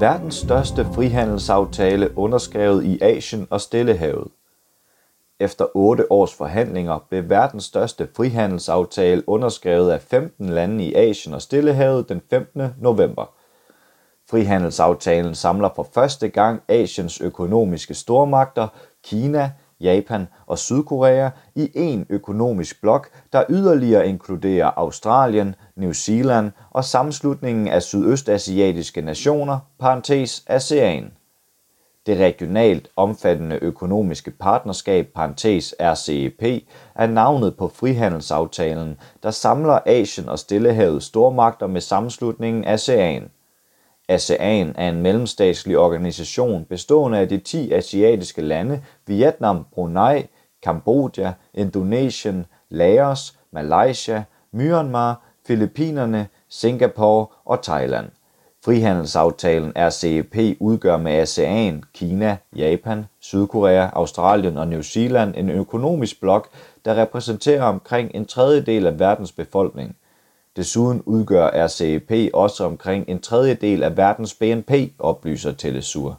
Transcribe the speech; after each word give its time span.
Verdens 0.00 0.34
største 0.34 0.84
frihandelsaftale 0.84 2.18
underskrevet 2.18 2.84
i 2.84 2.98
Asien 3.02 3.46
og 3.50 3.60
Stillehavet. 3.60 4.28
Efter 5.40 5.66
otte 5.74 6.12
års 6.12 6.34
forhandlinger 6.34 6.98
blev 7.08 7.28
verdens 7.28 7.64
største 7.64 8.08
frihandelsaftale 8.16 9.28
underskrevet 9.28 9.90
af 9.90 10.00
15 10.00 10.48
lande 10.48 10.84
i 10.84 10.94
Asien 10.94 11.34
og 11.34 11.42
Stillehavet 11.42 12.08
den 12.08 12.22
15. 12.30 12.62
november. 12.80 13.34
Frihandelsaftalen 14.30 15.34
samler 15.34 15.70
for 15.76 15.88
første 15.94 16.28
gang 16.28 16.62
Asiens 16.68 17.20
økonomiske 17.20 17.94
stormagter, 17.94 18.68
Kina, 19.04 19.52
Japan 19.84 20.28
og 20.46 20.58
Sydkorea 20.58 21.30
i 21.54 21.70
en 21.74 22.06
økonomisk 22.10 22.80
blok, 22.80 23.10
der 23.32 23.44
yderligere 23.48 24.08
inkluderer 24.08 24.70
Australien, 24.76 25.54
New 25.76 25.92
Zealand 25.92 26.52
og 26.70 26.84
sammenslutningen 26.84 27.68
af 27.68 27.82
sydøstasiatiske 27.82 29.00
nationer, 29.00 29.58
parentes 29.78 30.44
ASEAN. 30.46 31.12
Det 32.06 32.18
regionalt 32.18 32.88
omfattende 32.96 33.58
økonomiske 33.62 34.30
partnerskab, 34.30 35.08
parentes 35.14 35.74
RCEP, 35.80 36.42
er 36.94 37.06
navnet 37.06 37.56
på 37.56 37.68
frihandelsaftalen, 37.68 38.96
der 39.22 39.30
samler 39.30 39.78
Asien 39.86 40.28
og 40.28 40.38
Stillehavets 40.38 41.06
stormagter 41.06 41.66
med 41.66 41.80
sammenslutningen 41.80 42.64
ASEAN. 42.64 43.30
ASEAN 44.08 44.74
er 44.78 44.88
en 44.88 45.02
mellemstatslig 45.02 45.78
organisation 45.78 46.64
bestående 46.64 47.18
af 47.18 47.28
de 47.28 47.38
10 47.38 47.72
asiatiske 47.72 48.42
lande 48.42 48.82
Vietnam, 49.06 49.66
Brunei, 49.72 50.26
Kambodja, 50.62 51.32
Indonesien, 51.54 52.46
Laos, 52.70 53.38
Malaysia, 53.52 54.24
Myanmar, 54.52 55.22
Filippinerne, 55.46 56.28
Singapore 56.48 57.26
og 57.44 57.62
Thailand. 57.62 58.10
Frihandelsaftalen 58.64 59.72
RCEP 59.76 60.56
udgør 60.60 60.96
med 60.96 61.12
ASEAN, 61.12 61.82
Kina, 61.94 62.36
Japan, 62.56 63.06
Sydkorea, 63.20 63.88
Australien 63.92 64.58
og 64.58 64.68
New 64.68 64.82
Zealand 64.82 65.34
en 65.36 65.50
økonomisk 65.50 66.20
blok, 66.20 66.48
der 66.84 67.02
repræsenterer 67.02 67.62
omkring 67.62 68.10
en 68.14 68.26
tredjedel 68.26 68.86
af 68.86 68.98
verdens 68.98 69.32
befolkning– 69.32 69.96
Desuden 70.56 71.02
udgør 71.06 71.66
RCEP 71.66 72.30
også 72.34 72.64
omkring 72.64 73.08
en 73.08 73.20
tredjedel 73.20 73.82
af 73.82 73.96
verdens 73.96 74.34
BNP, 74.34 74.72
oplyser 74.98 75.52
Telesur. 75.52 76.18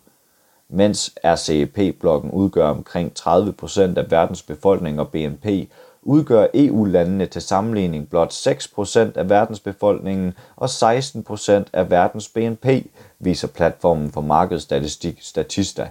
Mens 0.69 1.15
RCEP-blokken 1.23 2.31
udgør 2.31 2.69
omkring 2.69 3.11
30% 3.19 3.79
af 3.79 4.11
verdens 4.11 4.41
befolkning 4.41 4.99
og 4.99 5.09
BNP, 5.09 5.69
udgør 6.01 6.47
EU-landene 6.53 7.25
til 7.25 7.41
sammenligning 7.41 8.09
blot 8.09 8.33
6% 8.33 8.99
af 9.15 9.29
verdens 9.29 9.59
befolkningen 9.59 10.33
og 10.55 10.65
16% 10.65 11.51
af 11.73 11.89
verdens 11.89 12.29
BNP, 12.29 12.65
viser 13.19 13.47
platformen 13.47 14.11
for 14.11 14.21
markedsstatistik 14.21 15.17
Statista. 15.21 15.89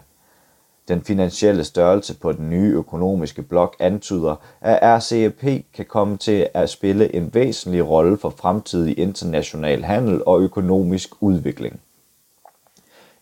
Den 0.88 1.02
finansielle 1.04 1.64
størrelse 1.64 2.18
på 2.18 2.32
den 2.32 2.50
nye 2.50 2.72
økonomiske 2.72 3.42
blok 3.42 3.76
antyder, 3.78 4.36
at 4.60 4.98
RCEP 4.98 5.64
kan 5.74 5.84
komme 5.88 6.16
til 6.16 6.48
at 6.54 6.70
spille 6.70 7.14
en 7.14 7.30
væsentlig 7.34 7.88
rolle 7.88 8.18
for 8.18 8.30
fremtidig 8.30 8.98
international 8.98 9.84
handel 9.84 10.22
og 10.26 10.40
økonomisk 10.40 11.10
udvikling. 11.20 11.80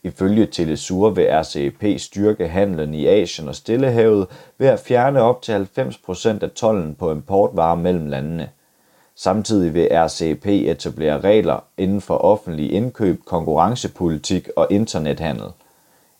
Ifølge 0.02 0.46
Telesur 0.46 1.10
vil 1.10 1.28
RCEP 1.30 2.00
styrke 2.00 2.48
handlen 2.48 2.94
i 2.94 3.06
Asien 3.06 3.48
og 3.48 3.54
Stillehavet 3.54 4.26
ved 4.58 4.66
at 4.66 4.80
fjerne 4.80 5.20
op 5.20 5.42
til 5.42 5.68
90% 5.78 6.28
af 6.28 6.50
tollen 6.50 6.94
på 6.94 7.12
importvarer 7.12 7.76
mellem 7.76 8.06
landene. 8.06 8.48
Samtidig 9.14 9.74
vil 9.74 9.88
RCEP 9.92 10.46
etablere 10.46 11.20
regler 11.20 11.64
inden 11.76 12.00
for 12.00 12.16
offentlig 12.16 12.72
indkøb, 12.72 13.24
konkurrencepolitik 13.24 14.48
og 14.56 14.66
internethandel. 14.70 15.46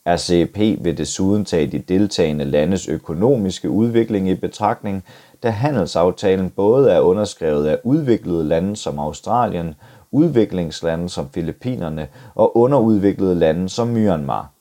RCEP 0.07 0.59
vil 0.59 0.99
desuden 0.99 1.45
tage 1.45 1.67
de 1.67 1.79
deltagende 1.79 2.45
landes 2.45 2.89
økonomiske 2.89 3.71
udvikling 3.71 4.29
i 4.29 4.35
betragtning, 4.35 5.05
da 5.43 5.51
handelsaftalen 5.51 6.51
både 6.51 6.91
er 6.91 7.01
underskrevet 7.01 7.67
af 7.67 7.79
udviklede 7.85 8.45
lande 8.45 8.77
som 8.77 8.99
Australien, 8.99 9.75
udviklingslande 10.11 11.09
som 11.09 11.29
Filippinerne 11.35 12.09
og 12.35 12.57
underudviklede 12.57 13.35
lande 13.35 13.69
som 13.69 13.89
Myanmar. 13.89 14.53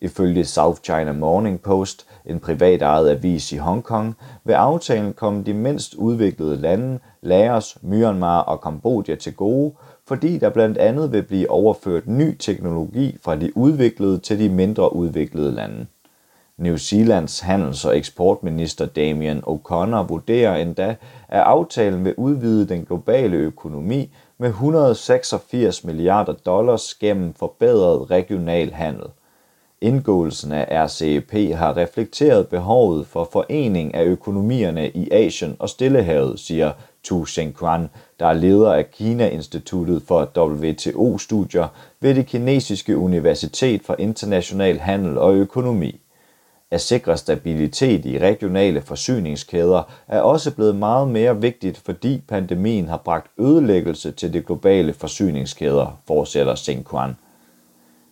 Ifølge 0.00 0.44
South 0.44 0.80
China 0.80 1.12
Morning 1.12 1.60
Post, 1.60 2.06
en 2.26 2.40
privat 2.40 2.82
ejet 2.82 3.10
avis 3.10 3.52
i 3.52 3.56
Hongkong, 3.56 4.16
vil 4.44 4.52
aftalen 4.52 5.12
komme 5.12 5.44
de 5.44 5.54
mindst 5.54 5.94
udviklede 5.94 6.56
lande, 6.56 6.98
Laos, 7.22 7.78
Myanmar 7.82 8.40
og 8.40 8.60
Kambodja 8.60 9.14
til 9.14 9.34
gode, 9.34 9.72
fordi 10.08 10.38
der 10.38 10.50
blandt 10.50 10.78
andet 10.78 11.12
vil 11.12 11.22
blive 11.22 11.50
overført 11.50 12.06
ny 12.06 12.36
teknologi 12.38 13.16
fra 13.22 13.36
de 13.36 13.56
udviklede 13.56 14.18
til 14.18 14.38
de 14.38 14.48
mindre 14.48 14.96
udviklede 14.96 15.52
lande. 15.52 15.86
New 16.58 16.76
Zealands 16.76 17.40
handels- 17.40 17.84
og 17.84 17.96
eksportminister 17.96 18.86
Damian 18.86 19.42
O'Connor 19.46 20.06
vurderer 20.08 20.56
endda, 20.56 20.94
at 21.28 21.40
aftalen 21.40 22.04
vil 22.04 22.14
udvide 22.16 22.68
den 22.68 22.84
globale 22.84 23.36
økonomi 23.36 24.10
med 24.38 24.48
186 24.48 25.84
milliarder 25.84 26.32
dollars 26.32 26.94
gennem 26.94 27.34
forbedret 27.34 28.10
regional 28.10 28.72
handel. 28.72 29.06
Indgåelsen 29.80 30.52
af 30.52 30.84
RCEP 30.86 31.32
har 31.54 31.76
reflekteret 31.76 32.48
behovet 32.48 33.06
for 33.06 33.28
forening 33.32 33.94
af 33.94 34.04
økonomierne 34.04 34.90
i 34.90 35.10
Asien 35.10 35.56
og 35.58 35.68
Stillehavet, 35.68 36.40
siger 36.40 36.72
Tu 37.06 37.24
Shengquan, 37.24 37.88
der 38.20 38.26
er 38.26 38.32
leder 38.32 38.72
af 38.72 38.90
Kina-instituttet 38.90 40.02
for 40.02 40.30
WTO-studier 40.38 41.66
ved 42.00 42.14
det 42.14 42.26
kinesiske 42.26 42.96
Universitet 42.96 43.82
for 43.82 43.96
International 43.98 44.78
Handel 44.78 45.18
og 45.18 45.34
Økonomi. 45.34 46.00
At 46.70 46.80
sikre 46.80 47.16
stabilitet 47.16 48.06
i 48.06 48.18
regionale 48.18 48.80
forsyningskæder 48.80 49.82
er 50.08 50.20
også 50.20 50.54
blevet 50.54 50.76
meget 50.76 51.08
mere 51.08 51.40
vigtigt, 51.40 51.78
fordi 51.84 52.22
pandemien 52.28 52.88
har 52.88 53.02
bragt 53.04 53.30
ødelæggelse 53.38 54.10
til 54.10 54.32
de 54.32 54.40
globale 54.40 54.92
forsyningskæder, 54.92 55.98
fortsætter 56.06 56.54
Shengquan. 56.54 57.16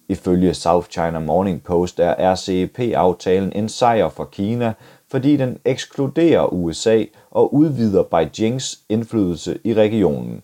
Ifølge 0.08 0.54
South 0.54 0.88
China 0.88 1.18
Morning 1.18 1.62
Post 1.62 2.00
er 2.00 2.34
RCEP-aftalen 2.34 3.52
en 3.52 3.68
sejr 3.68 4.08
for 4.08 4.24
Kina, 4.24 4.72
fordi 5.14 5.36
den 5.36 5.58
ekskluderer 5.64 6.52
USA 6.52 7.04
og 7.30 7.54
udvider 7.54 8.02
Beijings 8.02 8.80
indflydelse 8.88 9.58
i 9.64 9.74
regionen. 9.74 10.42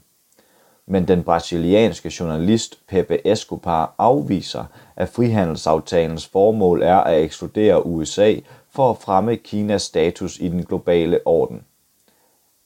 Men 0.86 1.08
den 1.08 1.22
brasilianske 1.22 2.12
journalist 2.20 2.78
Pepe 2.88 3.26
Escobar 3.26 3.94
afviser, 3.98 4.64
at 4.96 5.08
frihandelsaftalens 5.08 6.26
formål 6.26 6.82
er 6.82 6.96
at 6.96 7.22
ekskludere 7.22 7.86
USA 7.86 8.34
for 8.72 8.90
at 8.90 8.96
fremme 8.96 9.36
Kinas 9.36 9.82
status 9.82 10.38
i 10.38 10.48
den 10.48 10.64
globale 10.64 11.20
orden. 11.24 11.62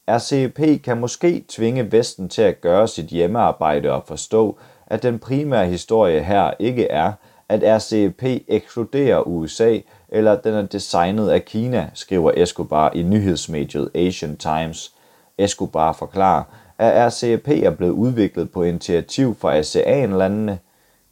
RCEP 0.08 0.82
kan 0.82 1.00
måske 1.00 1.44
tvinge 1.48 1.92
Vesten 1.92 2.28
til 2.28 2.42
at 2.42 2.60
gøre 2.60 2.88
sit 2.88 3.06
hjemmearbejde 3.06 3.92
og 3.92 4.02
forstå, 4.06 4.58
at 4.86 5.02
den 5.02 5.18
primære 5.18 5.66
historie 5.66 6.22
her 6.22 6.50
ikke 6.58 6.86
er, 6.86 7.12
at 7.48 7.62
RCEP 7.76 8.22
ekskluderer 8.48 9.20
USA, 9.28 9.78
eller 10.14 10.32
at 10.32 10.44
den 10.44 10.54
er 10.54 10.62
designet 10.62 11.30
af 11.30 11.44
Kina, 11.44 11.90
skriver 11.94 12.32
Escobar 12.36 12.90
i 12.94 13.02
nyhedsmediet 13.02 13.90
Asian 13.94 14.36
Times. 14.36 14.92
Escobar 15.38 15.92
forklarer, 15.92 16.42
at 16.78 17.06
RCEP 17.06 17.48
er 17.48 17.70
blevet 17.70 17.92
udviklet 17.92 18.50
på 18.50 18.62
initiativ 18.62 19.36
fra 19.40 19.56
ASEAN-landene. 19.56 20.58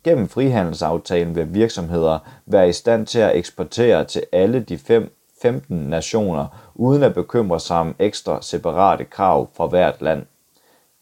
Gennem 0.04 0.28
frihandelsaftalen 0.28 1.34
vil 1.34 1.54
virksomheder 1.54 2.18
være 2.46 2.68
i 2.68 2.72
stand 2.72 3.06
til 3.06 3.18
at 3.18 3.36
eksportere 3.36 4.04
til 4.04 4.22
alle 4.32 4.60
de 4.60 4.78
fem 4.78 5.16
15 5.42 5.76
nationer, 5.76 6.72
uden 6.74 7.02
at 7.02 7.14
bekymre 7.14 7.60
sig 7.60 7.76
om 7.76 7.94
ekstra 7.98 8.42
separate 8.42 9.04
krav 9.04 9.48
fra 9.56 9.66
hvert 9.66 10.02
land. 10.02 10.26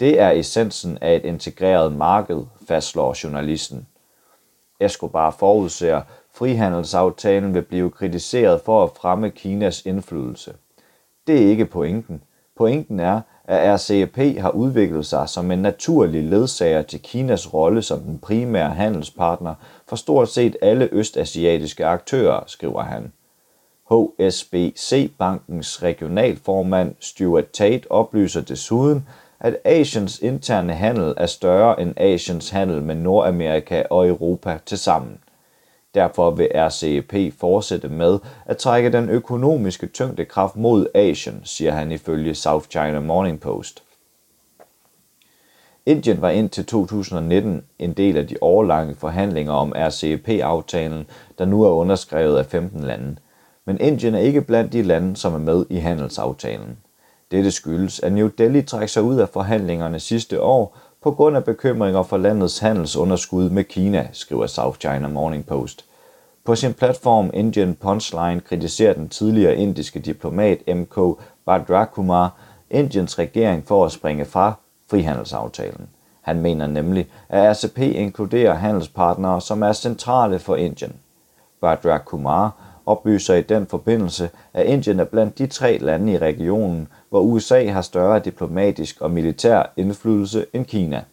Det 0.01 0.21
er 0.21 0.31
essensen 0.31 0.99
af 1.01 1.17
et 1.17 1.25
integreret 1.25 1.93
marked, 1.93 2.43
fastslår 2.69 3.17
journalisten. 3.25 3.87
Escobar 4.81 5.31
forudser, 5.31 6.03
frihandelsaftalen 6.35 7.55
vil 7.55 7.63
blive 7.63 7.91
kritiseret 7.91 8.61
for 8.61 8.85
at 8.85 8.91
fremme 9.01 9.31
Kinas 9.31 9.87
indflydelse. 9.87 10.53
Det 11.27 11.43
er 11.43 11.49
ikke 11.49 11.67
pointen. 11.67 12.23
Pointen 12.57 13.01
er, 13.01 13.21
at 13.45 13.75
RCEP 13.75 14.39
har 14.39 14.51
udviklet 14.51 15.07
sig 15.07 15.29
som 15.29 15.51
en 15.51 15.59
naturlig 15.59 16.25
ledsager 16.25 16.83
til 16.83 17.03
Kinas 17.03 17.55
rolle 17.55 17.83
som 17.83 18.01
den 18.01 18.19
primære 18.19 18.71
handelspartner 18.71 19.55
for 19.89 19.97
stort 19.97 20.29
set 20.29 20.57
alle 20.63 20.89
østasiatiske 20.93 21.87
aktører, 21.87 22.41
skriver 22.47 22.83
han. 22.83 23.13
HSBC-bankens 23.91 25.83
regionalformand 25.83 26.95
Stuart 27.01 27.51
Tate 27.51 27.91
oplyser 27.91 28.41
desuden, 28.41 29.09
at 29.41 29.57
Asiens 29.65 30.19
interne 30.19 30.75
handel 30.75 31.15
er 31.17 31.27
større 31.27 31.81
end 31.81 31.95
Asiens 31.97 32.51
handel 32.51 32.83
med 32.83 32.95
Nordamerika 32.95 33.83
og 33.91 34.09
Europa 34.09 34.59
til 34.67 34.79
sammen. 34.79 35.19
Derfor 35.95 36.31
vil 36.31 36.49
RCEP 36.55 37.15
fortsætte 37.39 37.89
med 37.89 38.19
at 38.47 38.57
trække 38.57 38.93
den 38.93 39.09
økonomiske 39.09 39.87
tyngdekraft 39.87 40.57
mod 40.57 40.87
Asien, 40.95 41.41
siger 41.45 41.73
han 41.73 41.93
ifølge 41.93 42.35
South 42.35 42.69
China 42.69 43.01
Morning 43.01 43.41
Post. 43.41 43.83
Indien 45.87 46.21
var 46.21 46.31
indtil 46.31 46.67
2019 46.67 47.63
en 47.79 47.93
del 47.93 48.17
af 48.17 48.27
de 48.27 48.37
årlange 48.41 48.95
forhandlinger 48.95 49.53
om 49.53 49.73
RCEP-aftalen, 49.77 51.07
der 51.39 51.45
nu 51.45 51.63
er 51.63 51.71
underskrevet 51.71 52.39
af 52.39 52.47
15 52.47 52.85
lande. 52.85 53.17
Men 53.65 53.81
Indien 53.81 54.15
er 54.15 54.19
ikke 54.19 54.43
blandt 54.43 54.73
de 54.73 54.83
lande, 54.83 55.17
som 55.17 55.35
er 55.35 55.39
med 55.39 55.67
i 55.71 55.77
handelsaftalen. 55.77 56.79
Dette 57.31 57.51
skyldes, 57.51 58.01
at 58.01 58.13
New 58.13 58.29
Delhi 58.39 58.63
trækker 58.63 58.87
sig 58.87 59.03
ud 59.03 59.17
af 59.17 59.29
forhandlingerne 59.29 60.01
sidste 60.01 60.43
år 60.43 60.77
på 61.03 61.11
grund 61.11 61.37
af 61.37 61.45
bekymringer 61.45 62.03
for 62.03 62.17
landets 62.17 62.59
handelsunderskud 62.59 63.51
med 63.51 63.65
Kina, 63.65 64.09
skriver 64.13 64.47
South 64.47 64.79
China 64.79 65.09
Morning 65.09 65.47
Post. 65.47 65.85
På 66.45 66.55
sin 66.55 66.75
platform 66.75 67.31
Indian 67.35 67.75
Punchline 67.75 68.41
kritiserer 68.41 68.93
den 68.95 69.09
tidligere 69.09 69.57
indiske 69.57 70.01
diplomat 70.01 70.77
MK 70.77 70.99
Bhadrakumar 71.47 72.33
Indiens 72.71 73.19
regering 73.19 73.67
for 73.67 73.85
at 73.85 73.93
springe 73.93 74.25
fra 74.25 74.53
frihandelsaftalen. 74.91 75.89
Han 76.21 76.41
mener 76.41 76.67
nemlig, 76.67 77.09
at 77.29 77.57
RCP 77.57 77.79
inkluderer 77.79 78.55
handelspartnere, 78.55 79.41
som 79.41 79.63
er 79.63 79.73
centrale 79.73 80.39
for 80.39 80.57
Indien. 80.57 80.93
Bhadrakumar 81.61 81.99
Kumar 81.99 82.70
oplyser 82.91 83.35
i 83.35 83.43
den 83.43 83.67
forbindelse, 83.67 84.31
at 84.55 84.67
Indien 84.67 85.01
er 85.01 85.05
blandt 85.05 85.39
de 85.39 85.47
tre 85.47 85.79
lande 85.79 86.13
i 86.13 86.19
regionen, 86.19 86.89
hvor 87.11 87.21
USA 87.21 87.67
har 87.67 87.83
større 87.83 88.19
diplomatisk 88.19 89.01
og 89.01 89.11
militær 89.11 89.73
indflydelse 89.77 90.47
end 90.53 90.65
Kina. 90.65 91.05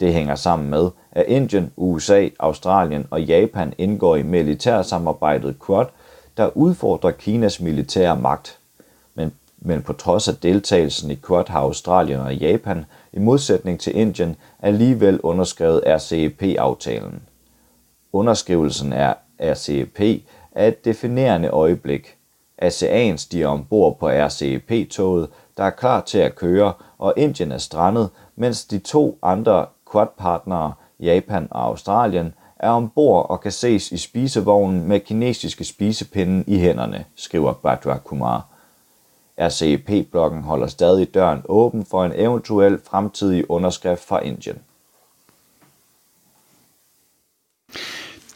Det 0.00 0.12
hænger 0.12 0.34
sammen 0.34 0.70
med, 0.70 0.90
at 1.12 1.24
Indien, 1.28 1.72
USA, 1.76 2.28
Australien 2.38 3.06
og 3.10 3.22
Japan 3.22 3.74
indgår 3.78 4.16
i 4.16 4.22
militærsamarbejdet 4.22 5.56
Quad, 5.66 5.86
der 6.36 6.56
udfordrer 6.56 7.10
Kinas 7.10 7.60
militære 7.60 8.16
magt. 8.16 8.58
Men, 9.14 9.32
men 9.58 9.82
på 9.82 9.92
trods 9.92 10.28
af 10.28 10.34
deltagelsen 10.36 11.10
i 11.10 11.18
Quad 11.26 11.44
har 11.48 11.60
Australien 11.60 12.20
og 12.20 12.34
Japan, 12.34 12.84
i 13.12 13.18
modsætning 13.18 13.80
til 13.80 13.96
Indien, 13.96 14.36
alligevel 14.62 15.20
underskrevet 15.20 15.82
RCEP-aftalen. 15.86 17.22
Underskrivelsen 18.12 18.92
af 18.92 19.14
RCEP 19.40 20.00
er 20.54 20.68
et 20.68 20.84
definerende 20.84 21.48
øjeblik. 21.48 22.16
ASEAN 22.58 23.18
stiger 23.18 23.48
ombord 23.48 23.98
på 23.98 24.08
RCEP-toget, 24.08 25.28
der 25.56 25.64
er 25.64 25.70
klar 25.70 26.00
til 26.00 26.18
at 26.18 26.34
køre, 26.34 26.72
og 26.98 27.14
Indien 27.16 27.52
er 27.52 27.58
strandet, 27.58 28.10
mens 28.36 28.64
de 28.64 28.78
to 28.78 29.18
andre 29.22 29.66
quadpartnere, 29.92 30.72
Japan 31.00 31.48
og 31.50 31.64
Australien, 31.64 32.34
er 32.58 32.70
ombord 32.70 33.30
og 33.30 33.40
kan 33.40 33.52
ses 33.52 33.92
i 33.92 33.96
spisevognen 33.96 34.88
med 34.88 35.00
kinesiske 35.00 35.64
spisepinde 35.64 36.44
i 36.46 36.58
hænderne, 36.58 37.04
skriver 37.16 37.52
Badra 37.52 37.98
Kumar. 37.98 38.46
RCEP-blokken 39.40 40.42
holder 40.42 40.66
stadig 40.66 41.14
døren 41.14 41.42
åben 41.48 41.84
for 41.84 42.04
en 42.04 42.12
eventuel 42.14 42.78
fremtidig 42.84 43.50
underskrift 43.50 44.04
fra 44.04 44.20
Indien. 44.20 44.58